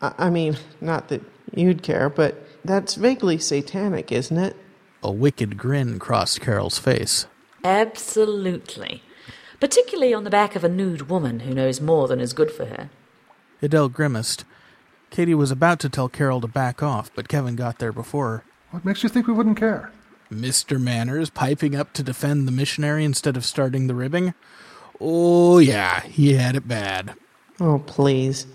[0.00, 4.56] I, I mean, not that you'd care, but that's vaguely satanic, isn't it?
[5.02, 7.26] A wicked grin crossed Carol's face.
[7.64, 9.02] Absolutely.
[9.60, 12.66] Particularly on the back of a nude woman who knows more than is good for
[12.66, 12.90] her.
[13.60, 14.44] Edelle grimaced.
[15.10, 18.44] Katie was about to tell Carol to back off, but Kevin got there before her.
[18.70, 19.90] What makes you think we wouldn't care?
[20.30, 20.80] Mr.
[20.80, 24.34] Manners piping up to defend the missionary instead of starting the ribbing?
[25.00, 27.14] Oh, yeah, he had it bad.
[27.60, 28.46] Oh, please.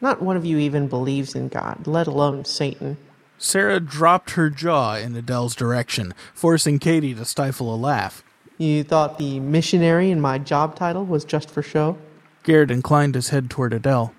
[0.00, 2.96] Not one of you even believes in God, let alone Satan.
[3.38, 8.24] Sarah dropped her jaw in Edelle's direction, forcing Katie to stifle a laugh.
[8.56, 11.98] You thought the missionary in my job title was just for show?
[12.44, 14.12] Garrett inclined his head toward Edelle.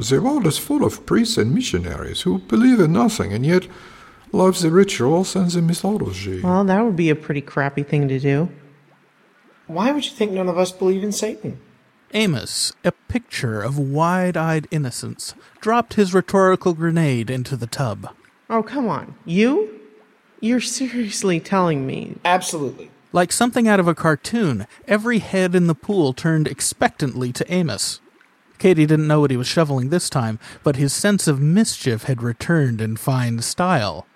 [0.00, 3.68] The world is full of priests and missionaries who believe in nothing and yet
[4.32, 6.40] love the rituals and the mythology.
[6.40, 8.48] Well, that would be a pretty crappy thing to do.
[9.66, 11.60] Why would you think none of us believe in Satan?
[12.14, 18.08] Amos, a picture of wide eyed innocence, dropped his rhetorical grenade into the tub.
[18.48, 19.14] Oh, come on.
[19.26, 19.80] You?
[20.40, 22.16] You're seriously telling me.
[22.24, 22.90] Absolutely.
[23.12, 28.00] Like something out of a cartoon, every head in the pool turned expectantly to Amos.
[28.60, 32.22] Katie didn't know what he was shoveling this time, but his sense of mischief had
[32.22, 34.06] returned in fine style.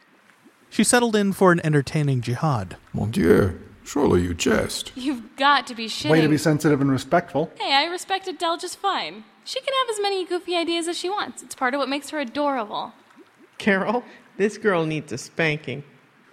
[0.68, 2.76] She settled in for an entertaining jihad.
[2.92, 4.92] Mon Dieu, surely you jest.
[4.94, 6.10] You've got to be shitting.
[6.10, 7.50] Way to be sensitive and respectful.
[7.58, 9.24] Hey, I respect Edelle just fine.
[9.44, 11.42] She can have as many goofy ideas as she wants.
[11.42, 12.92] It's part of what makes her adorable.
[13.56, 14.04] Carol,
[14.36, 15.84] this girl needs a spanking.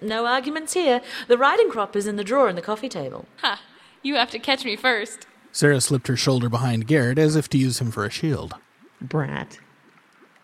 [0.02, 1.00] No arguments here.
[1.30, 3.26] The riding crop is in the drawer in the coffee table.
[3.38, 3.62] Ha!
[4.04, 5.28] You have to catch me first.
[5.52, 8.56] Sarah slipped her shoulder behind Garrett as if to use him for a shield.
[9.02, 9.60] Brat.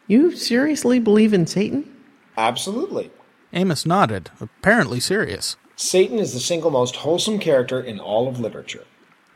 [0.08, 1.93] You seriously believe in Satan?
[2.38, 3.12] Absolutely.
[3.54, 5.56] Amos nodded, apparently serious.
[5.76, 8.86] Satan is the single most wholesome character in all of literature.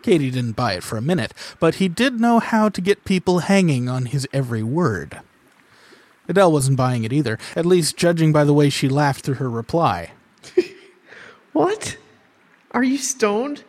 [0.02, 3.40] Katie didn't buy it for a minute, but he did know how to get people
[3.40, 5.22] hanging on his every word.
[6.28, 9.50] Edelle wasn't buying it either, at least judging by the way she laughed through her
[9.50, 10.12] reply.
[11.54, 11.98] What?
[12.72, 13.66] Are you stoned?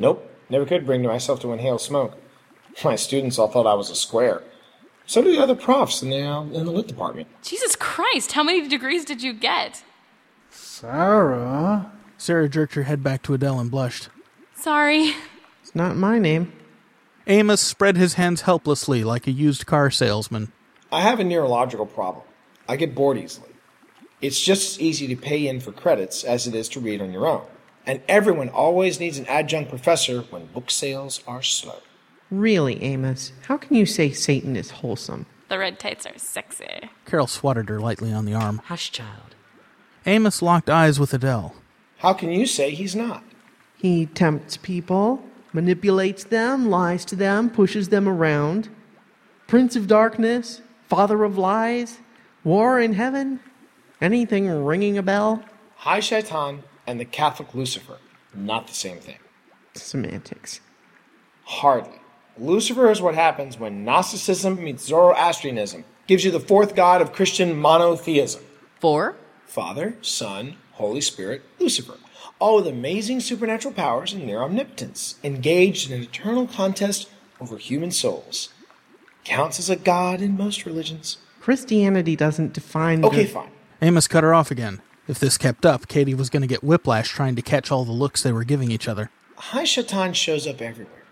[0.00, 2.16] Nope, never could bring myself to inhale smoke.
[2.84, 4.42] My students all thought I was a square.
[5.06, 7.26] So do the other profs in the, uh, in the lit department.
[7.42, 9.82] Jesus Christ, how many degrees did you get?
[10.50, 11.90] Sarah.
[12.18, 14.10] Sarah jerked her head back to Edelle and blushed.
[14.54, 15.14] Sorry.
[15.62, 16.52] It's not my name.
[17.26, 20.52] Amos spread his hands helplessly like a used car salesman.
[20.92, 22.24] I have a neurological problem.
[22.68, 23.48] I get bored easily.
[24.20, 27.12] It's just as easy to pay in for credits as it is to read on
[27.12, 27.42] your own.
[27.86, 31.80] And everyone always needs an adjunct professor when book sales are slow.
[32.30, 35.26] Really, Amos, how can you say Satan is wholesome?
[35.48, 36.88] The red tights are sexy.
[37.04, 38.62] Carol swatted her lightly on the arm.
[38.66, 39.34] Hush, child.
[40.06, 41.54] Amos locked eyes with Edelle.
[41.98, 43.22] How can you say he's not?
[43.76, 48.68] He tempts people, manipulates them, lies to them, pushes them around.
[49.46, 51.98] Prince of darkness, father of lies,
[52.44, 53.40] war in heaven.
[54.00, 55.44] Anything ringing a bell?
[55.76, 57.98] Hi, Shaitan and the Catholic Lucifer,
[58.34, 59.18] not the same thing.
[59.74, 60.60] Semantics.
[61.44, 61.98] Hardly.
[62.38, 67.56] Lucifer is what happens when Gnosticism meets Zoroastrianism, gives you the fourth god of Christian
[67.56, 68.42] monotheism
[68.82, 69.14] Four?
[69.46, 71.94] Father, Son, Holy Spirit, Lucifer.
[72.40, 77.08] All with amazing supernatural powers and near omnipotence, engaged in an eternal contest
[77.40, 78.48] over human souls.
[79.22, 81.18] Counts as a god in most religions.
[81.38, 83.04] Christianity doesn't define.
[83.04, 83.50] Okay, the- fine.
[83.80, 84.82] Amos cut her off again.
[85.08, 87.92] If this kept up, Katie was going to get whiplash trying to catch all the
[87.92, 89.10] looks they were giving each other.
[89.36, 91.02] High Shaitan shows up everywhere.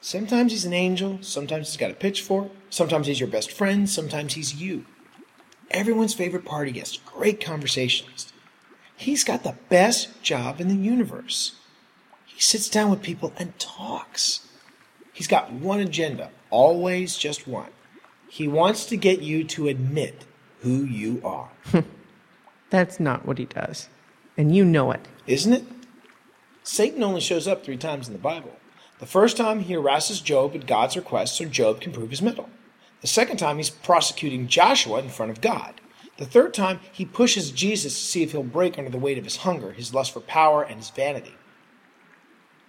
[0.00, 4.34] Sometimes he's an angel, sometimes he's got a pitchfork, sometimes he's your best friend, sometimes
[4.34, 4.84] he's you.
[5.70, 8.32] Everyone's favorite party guest, great conversationalist.
[8.96, 11.56] He's got the best job in the universe.
[12.26, 14.46] He sits down with people and talks.
[15.12, 17.70] He's got one agenda, always just one.
[18.28, 20.24] He wants to get you to admit
[20.60, 21.50] who you are.
[22.74, 23.88] That's not what he does.
[24.36, 25.06] And you know it.
[25.28, 25.64] Isn't it?
[26.64, 28.56] Satan only shows up three times in the Bible.
[28.98, 32.50] The first time he harasses Job at God's request so Job can prove his mettle.
[33.00, 35.80] The second time he's prosecuting Joshua in front of God.
[36.16, 39.24] The third time he pushes Jesus to see if he'll break under the weight of
[39.24, 41.36] his hunger, his lust for power, and his vanity.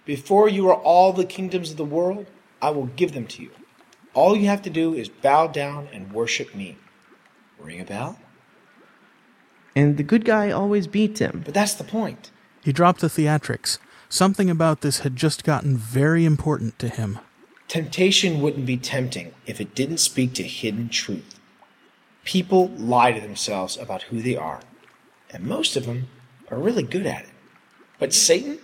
[0.04, 2.30] Before you are all the kingdoms of the world,
[2.62, 3.50] I will give them to you.
[4.14, 6.76] All you have to do is bow down and worship me.
[7.58, 8.20] Ring a bell?
[9.76, 11.42] And the good guy always beats him.
[11.44, 12.30] But that's the point.
[12.64, 13.78] He dropped the theatrics.
[14.08, 17.18] Something about this had just gotten very important to him.
[17.68, 21.38] Temptation wouldn't be tempting if it didn't speak to hidden truth.
[22.24, 24.60] People lie to themselves about who they are,
[25.30, 26.08] and most of them
[26.50, 27.30] are really good at it.
[27.98, 28.58] But Satan?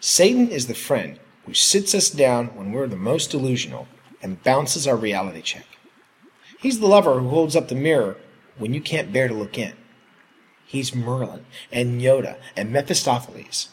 [0.00, 3.86] Satan is the friend who sits us down when we're the most delusional
[4.22, 5.66] and bounces our reality check.
[6.58, 8.16] He's the lover who holds up the mirror
[8.56, 9.74] when you can't bear to look in.
[10.70, 13.70] He's Merlin and Yoda and Mephistopheles.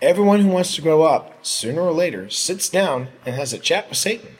[0.00, 3.88] Everyone who wants to grow up, sooner or later, sits down and has a chat
[3.88, 4.36] with Satan,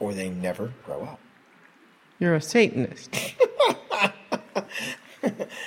[0.00, 1.20] or they never grow up.
[2.18, 3.14] You're a Satanist.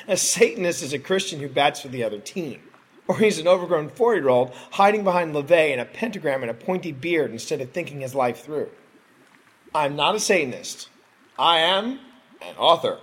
[0.09, 2.61] A Satanist is a Christian who bats for the other team.
[3.07, 6.53] Or he's an overgrown four year old hiding behind LaVey and a pentagram and a
[6.53, 8.69] pointy beard instead of thinking his life through.
[9.73, 10.89] I'm not a Satanist.
[11.37, 11.99] I am
[12.41, 12.99] an author.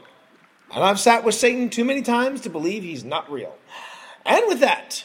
[0.74, 3.56] And I've sat with Satan too many times to believe he's not real.
[4.24, 5.04] And with that,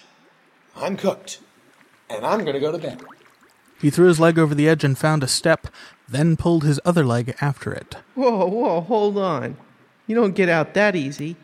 [0.76, 1.40] I'm cooked.
[2.10, 3.04] And I'm going to go to bed.
[3.80, 5.68] He threw his leg over the edge and found a step,
[6.08, 7.96] then pulled his other leg after it.
[8.16, 9.58] Whoa, whoa, hold on.
[10.08, 11.36] You don't get out that easy.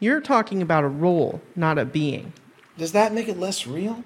[0.00, 2.32] You're talking about a role, not a being.
[2.76, 4.02] Does that make it less real?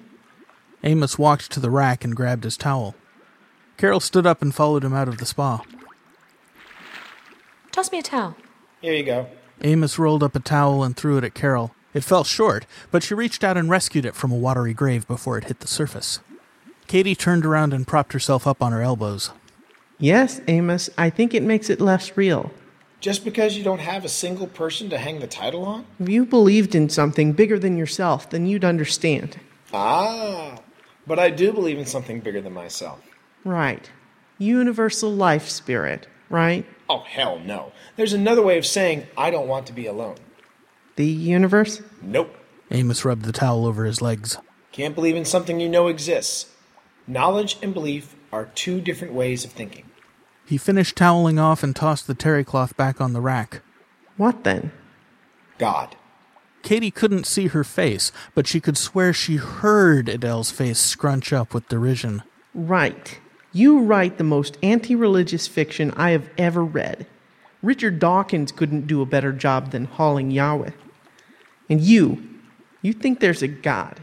[0.83, 2.95] Amos walked to the rack and grabbed his towel.
[3.77, 5.61] Carol stood up and followed him out of the spa.
[7.71, 8.35] Toss me a towel.
[8.81, 9.27] Here you go.
[9.61, 11.73] Amos rolled up a towel and threw it at Carol.
[11.93, 15.37] It fell short, but she reached out and rescued it from a watery grave before
[15.37, 16.19] it hit the surface.
[16.85, 19.31] Katie turned around and propped herself up on her elbows.
[19.99, 22.51] Yes, Amos, I think it makes it less real.
[22.99, 25.85] Just because you don't have a single person to hang the title on?
[25.99, 29.39] If you believed in something bigger than yourself, then you'd understand.
[29.73, 30.59] Ah,
[31.05, 32.99] but I do believe in something bigger than myself.
[33.43, 33.89] Right.
[34.37, 36.65] Universal life spirit, right?
[36.89, 37.71] Oh, hell no.
[37.95, 40.17] There's another way of saying I don't want to be alone.
[40.95, 41.81] The universe?
[42.01, 42.35] Nope.
[42.71, 44.37] Amos rubbed the towel over his legs.
[44.71, 46.51] Can't believe in something you know exists.
[47.07, 49.89] Knowledge and belief are two different ways of thinking.
[50.45, 53.61] He finished toweling off and tossed the terry cloth back on the rack.
[54.17, 54.71] What then?
[55.57, 55.95] God.
[56.63, 61.53] Katie couldn't see her face, but she could swear she heard Edelle's face scrunch up
[61.53, 62.23] with derision.
[62.53, 63.19] Right.
[63.53, 67.07] You write the most anti religious fiction I have ever read.
[67.63, 70.71] Richard Dawkins couldn't do a better job than hauling Yahweh.
[71.69, 72.23] And you,
[72.81, 73.99] you think there's a God.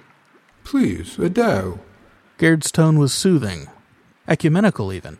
[0.64, 1.78] Please, Edelle.
[2.38, 3.68] Gerd's tone was soothing,
[4.26, 5.18] ecumenical even.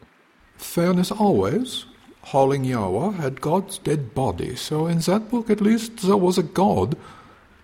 [0.56, 1.86] Fairness always.
[2.22, 6.42] Hauling Yahweh had God's dead body, so in that book at least there was a
[6.42, 6.96] God,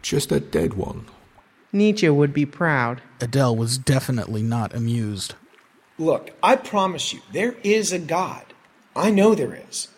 [0.03, 1.07] just a dead one.
[1.73, 3.01] Nietzsche would be proud.
[3.21, 5.35] Edelle was definitely not amused.
[6.01, 8.55] Look, I promise you, there is a God.
[8.97, 9.89] I know there is.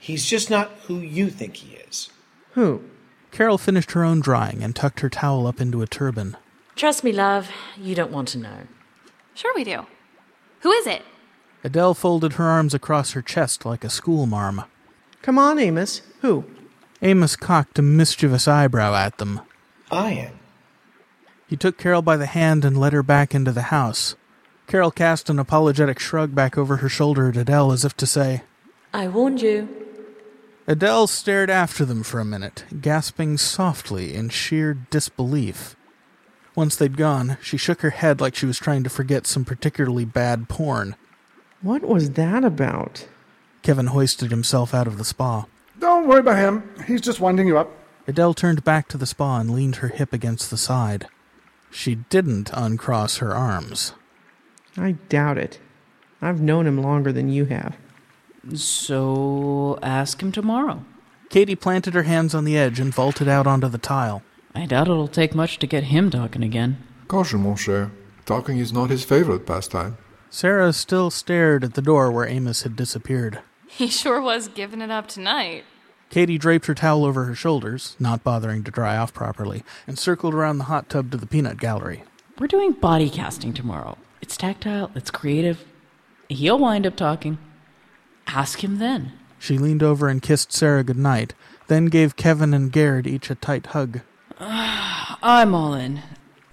[0.00, 2.08] He's just not who you think he is.
[2.52, 2.82] Who?
[3.30, 6.38] Carol finished her own drying and tucked her towel up into a turban.
[6.76, 8.68] Trust me, love, you don't want to know.
[9.34, 9.84] Sure, we do.
[10.60, 11.02] Who is it?
[11.62, 14.64] Edelle folded her arms across her chest like a schoolmarm.
[15.20, 16.00] Come on, Amos.
[16.22, 16.46] Who?
[17.02, 19.42] Amos cocked a mischievous eyebrow at them.
[19.90, 20.38] I am.
[21.46, 24.16] He took Carol by the hand and led her back into the house.
[24.68, 28.42] Carol cast an apologetic shrug back over her shoulder at Edelle as if to say,
[28.92, 29.66] I warned you.
[30.66, 35.74] Edelle stared after them for a minute, gasping softly in sheer disbelief.
[36.54, 40.04] Once they'd gone, she shook her head like she was trying to forget some particularly
[40.04, 40.96] bad porn.
[41.62, 43.08] What was that about?
[43.62, 45.46] Kevin hoisted himself out of the spa.
[45.78, 46.68] Don't worry about him.
[46.86, 47.70] He's just winding you up.
[48.06, 51.06] Edelle turned back to the spa and leaned her hip against the side.
[51.70, 53.94] She didn't uncross her arms.
[54.78, 55.58] I doubt it.
[56.20, 57.76] I've known him longer than you have.
[58.54, 60.84] So ask him tomorrow.
[61.30, 64.22] Katie planted her hands on the edge and vaulted out onto the tile.
[64.54, 66.82] I doubt it'll take much to get him talking again.
[67.06, 67.90] Caution, mon cher.
[68.24, 69.98] Talking is not his favorite pastime.
[70.30, 73.40] Sarah still stared at the door where Amos had disappeared.
[73.66, 75.64] He sure was giving it up tonight.
[76.10, 80.34] Katie draped her towel over her shoulders, not bothering to dry off properly, and circled
[80.34, 82.02] around the hot tub to the peanut gallery.
[82.38, 83.98] We're doing body casting tomorrow.
[84.28, 85.64] It's tactile, it's creative.
[86.28, 87.38] He'll wind up talking.
[88.26, 89.12] Ask him then.
[89.38, 91.32] She leaned over and kissed Sarah goodnight,
[91.68, 94.02] then gave Kevin and Garrett each a tight hug.
[94.38, 96.02] I'm all in.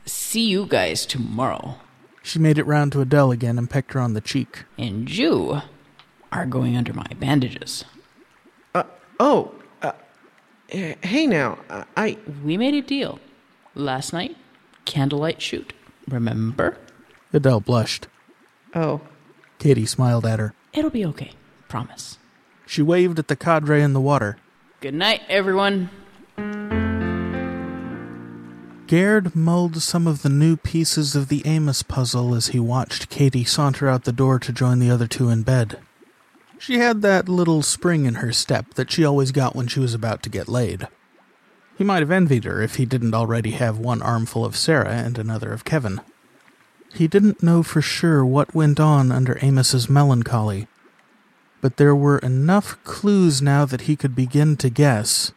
[0.05, 1.75] See you guys tomorrow.
[2.23, 4.63] She made it round to Edelle again and pecked her on the cheek.
[4.77, 5.61] And you
[6.31, 7.83] are going under my bandages.
[8.73, 8.83] Uh,
[9.19, 9.91] oh, uh,
[10.69, 12.19] eh, hey now, uh, I.
[12.41, 13.19] We made a deal.
[13.73, 14.37] Last night,
[14.85, 15.73] candlelight shoot.
[16.07, 16.77] Remember?
[17.35, 18.07] Edelle blushed.
[18.73, 19.01] Oh,
[19.59, 20.53] Katie smiled at her.
[20.73, 21.31] It'll be okay.
[21.67, 22.17] Promise.
[22.65, 24.37] She waved at the cadre in the water.
[24.79, 25.89] Good night, everyone.
[28.87, 33.43] Gerd mulled some of the new pieces of the Amos puzzle as he watched Katie
[33.43, 35.79] saunter out the door to join the other two in bed.
[36.57, 39.93] She had that little spring in her step that she always got when she was
[39.93, 40.87] about to get laid.
[41.77, 45.17] He might have envied her if he didn't already have one armful of Sarah and
[45.17, 45.99] another of Kevin.
[46.95, 50.67] He didn't know for sure what went on under Amos's melancholy,
[51.59, 55.33] but there were enough clues now that he could begin to guess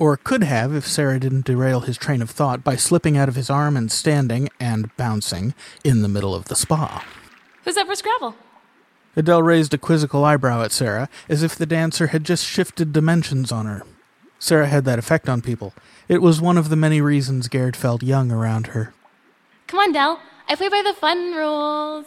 [0.00, 3.36] or could have if Sarah didn't derail his train of thought by slipping out of
[3.36, 7.04] his arm and standing and bouncing in the middle of the spa.
[7.64, 8.34] Who's up for Scrabble?
[9.14, 13.52] Edelle raised a quizzical eyebrow at Sarah, as if the dancer had just shifted dimensions
[13.52, 13.82] on her.
[14.38, 15.74] Sarah had that effect on people.
[16.08, 18.94] It was one of the many reasons Garrett felt young around her.
[19.66, 20.20] Come on, Dell.
[20.50, 22.06] I play by the fun rules.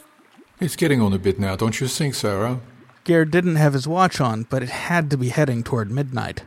[0.59, 2.59] It's getting on a bit now, don't you think, Sarah?
[3.05, 6.43] Garrett didn't have his watch on, but it had to be heading toward midnight.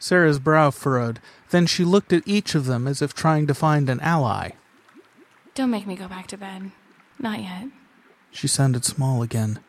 [0.00, 1.20] Sarah's brow furrowed.
[1.50, 4.50] Then she looked at each of them as if trying to find an ally.
[5.54, 6.72] Don't make me go back to bed.
[7.16, 7.68] Not yet.
[8.32, 9.60] She sounded small again.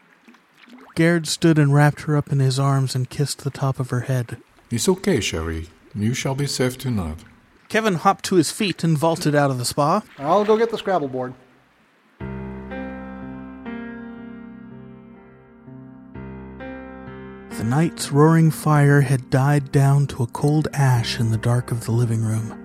[0.95, 4.01] Gerd stood and wrapped her up in his arms and kissed the top of her
[4.01, 4.37] head.
[4.71, 5.67] It's okay, Sherry.
[5.93, 7.19] You shall be safe tonight.
[7.69, 10.01] Kevin hopped to his feet and vaulted out of the spa.
[10.17, 11.35] I'll go get the Scrabble board.
[17.59, 21.85] The night's roaring fire had died down to a cold ash in the dark of
[21.85, 22.57] the living room.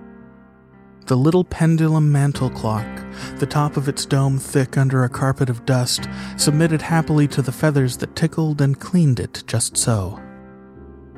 [1.05, 2.87] The little pendulum mantel clock,
[3.37, 7.51] the top of its dome thick under a carpet of dust, submitted happily to the
[7.51, 10.19] feathers that tickled and cleaned it just so.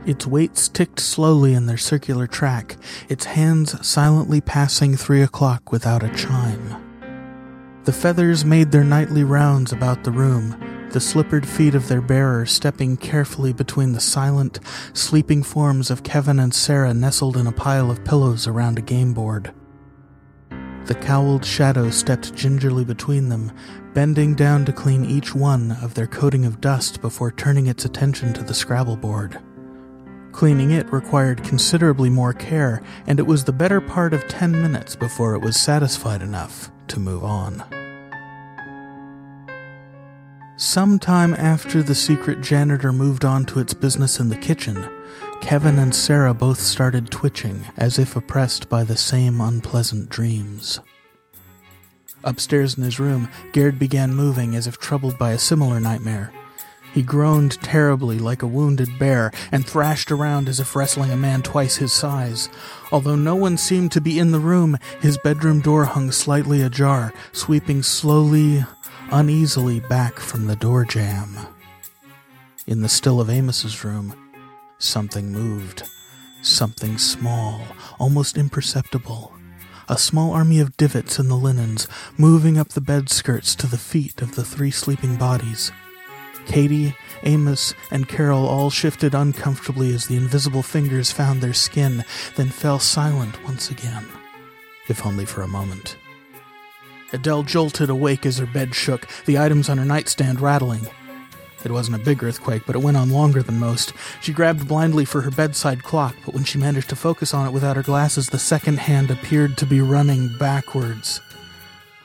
[0.07, 2.77] Its weights ticked slowly in their circular track,
[3.09, 6.81] its hands silently passing three o'clock without a chime.
[7.83, 12.45] The feathers made their nightly rounds about the room, the slippered feet of their bearer
[12.45, 14.61] stepping carefully between the silent,
[14.93, 19.13] sleeping forms of Kevin and Sarah nestled in a pile of pillows around a game
[19.13, 19.53] board.
[20.85, 23.51] The cowled shadow stepped gingerly between them,
[23.93, 28.31] bending down to clean each one of their coating of dust before turning its attention
[28.31, 29.37] to the Scrabble board.
[30.37, 34.95] Cleaning it required considerably more care, and it was the better part of ten minutes
[34.95, 37.63] before it was satisfied enough to move on.
[40.55, 44.87] Sometime after the secret janitor moved on to its business in the kitchen,
[45.41, 50.79] Kevin and Sarah both started twitching as if oppressed by the same unpleasant dreams.
[52.23, 56.31] Upstairs in his room, Gerd began moving as if troubled by a similar nightmare.
[56.97, 61.43] He groaned terribly like a wounded bear and thrashed around as if wrestling a man
[61.43, 62.49] twice his size.
[62.91, 67.13] Although no one seemed to be in the room, his bedroom door hung slightly ajar,
[67.33, 68.65] sweeping slowly,
[69.11, 71.37] uneasily back from the door jamb.
[72.65, 74.15] In the still of Amos's room,
[74.79, 75.83] something moved.
[76.41, 77.61] Something small,
[77.99, 79.31] almost imperceptible.
[79.87, 81.87] a small army of divots in the linens,
[82.17, 85.71] moving up the bed skirts to the feet of the three sleeping bodies.
[86.47, 92.03] Katie, Amos, and Carol all shifted uncomfortably as the invisible fingers found their skin,
[92.35, 94.07] then fell silent once again,
[94.87, 95.97] if only for a moment.
[97.11, 100.87] Edelle jolted awake as her bed shook, the items on her nightstand rattling.
[101.63, 103.91] It wasn't a big earthquake, but it went on longer than most.
[104.21, 107.51] She grabbed blindly for her bedside clock, but when she managed to focus on it
[107.51, 111.19] without her glasses, the second hand appeared to be running backwards.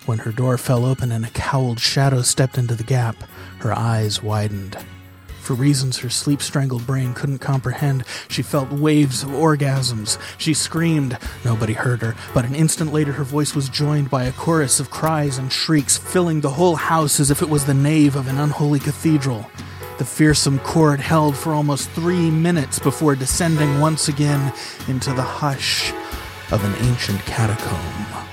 [0.05, 3.17] When her door fell open and a cowled shadow stepped into the gap,
[3.61, 4.77] her eyes widened.
[5.41, 10.19] For reasons her sleep strangled brain couldn't comprehend, she felt waves of orgasms.
[10.39, 11.19] She screamed.
[11.45, 14.91] Nobody heard her, but an instant later her voice was joined by a chorus of
[14.91, 18.39] cries and shrieks, filling the whole house as if it was the nave of an
[18.39, 19.49] unholy cathedral.
[19.99, 24.53] The fearsome chord held for almost three minutes before descending once again
[24.89, 25.93] into the hush
[26.51, 28.32] of an ancient catacomb.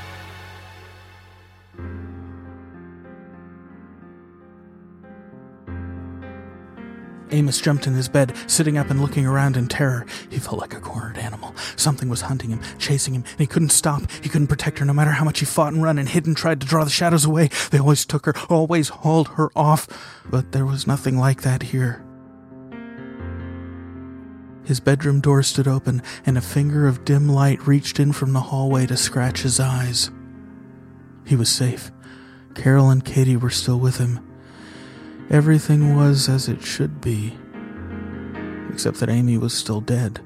[7.32, 10.06] Amos jumped in his bed, sitting up and looking around in terror.
[10.30, 11.56] He felt like a cornered animal.
[11.76, 14.10] Something was hunting him, chasing him, and he couldn't stop.
[14.22, 16.36] He couldn't protect her no matter how much he fought and run and hid and
[16.36, 17.50] tried to draw the shadows away.
[17.72, 19.88] They always took her, always hauled her off.
[20.30, 22.04] But there was nothing like that here.
[24.64, 28.40] His bedroom door stood open, and a finger of dim light reached in from the
[28.40, 30.12] hallway to scratch his eyes.
[31.26, 31.92] He was safe.
[32.54, 34.29] Carol and Katie were still with him.
[35.30, 37.38] Everything was as it should be.
[38.72, 40.20] Except that Amy was still dead.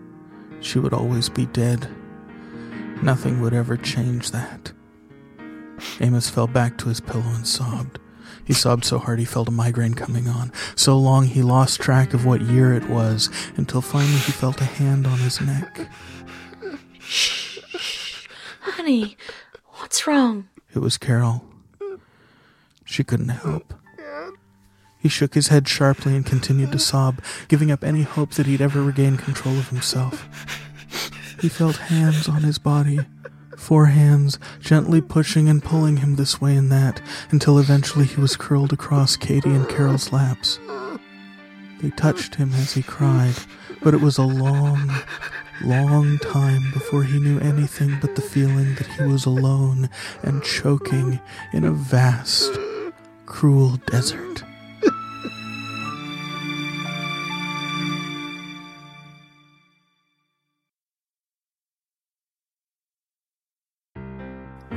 [0.61, 1.89] She would always be dead.
[3.01, 4.71] Nothing would ever change that.
[5.99, 7.99] Amos fell back to his pillow and sobbed.
[8.45, 10.53] He sobbed so hard he felt a migraine coming on.
[10.75, 14.65] So long he lost track of what year it was, until finally he felt a
[14.65, 15.89] hand on his neck.
[18.61, 19.17] Honey,
[19.79, 20.47] what's wrong?
[20.73, 21.43] It was Carol.
[22.85, 23.73] She couldn't help.
[25.03, 28.61] He shook his head sharply and continued to sob, giving up any hope that he'd
[28.61, 30.29] ever regain control of himself.
[31.41, 33.01] He felt hands on his body,
[33.57, 37.01] four hands gently pushing and pulling him this way and that,
[37.31, 40.57] until eventually he was curled across Katie and Carol's laps.
[41.81, 43.35] They touched him as he cried,
[43.81, 44.89] but it was a long,
[45.61, 49.89] long time before he knew anything but the feeling that he was alone
[50.21, 51.19] and choking
[51.51, 52.57] in a vast,
[53.25, 54.45] cruel desert.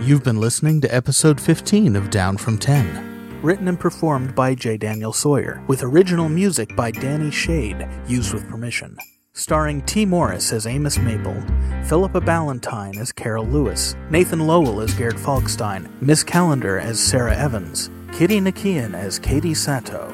[0.01, 3.41] You've been listening to episode 15 of Down from 10.
[3.43, 4.77] Written and performed by J.
[4.77, 8.97] Daniel Sawyer, with original music by Danny Shade, used with permission.
[9.33, 10.05] Starring T.
[10.05, 11.43] Morris as Amos Maple,
[11.87, 17.91] Philippa Ballantyne as Carol Lewis, Nathan Lowell as Gerd Falkstein, Miss Calendar as Sarah Evans,
[18.13, 20.09] Kitty Nakian as Katie Sato,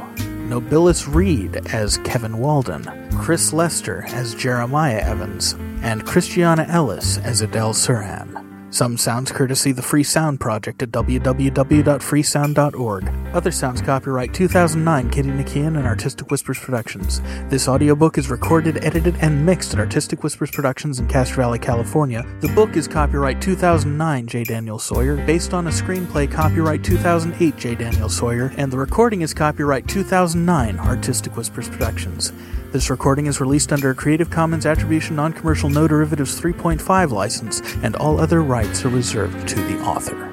[0.49, 7.75] Nobilis Reed as Kevin Walden, Chris Lester as Jeremiah Evans, and Christiana Ellis as Edelle
[7.75, 8.52] Surhan.
[8.73, 13.35] Some sounds courtesy the Free Sound Project at www.freesound.org.
[13.35, 17.21] Other sounds copyright 2009 Kitty Nakian and Artistic Whispers Productions.
[17.51, 22.25] This audiobook is recorded, edited, and mixed at Artistic Whispers Productions in Castro Valley, California.
[22.41, 24.45] The book is copyright 2009 J.
[24.45, 27.75] Daniel Sawyer, based on a screenplay copyright 2008 J.
[27.75, 32.33] Daniel Sawyer, and the recording is copyright 2009 Artistic Whispers Productions.
[32.73, 37.61] This recording is released under a Creative Commons Attribution Non Commercial No Derivatives 3.5 license,
[37.83, 40.32] and all other rights are reserved to the author.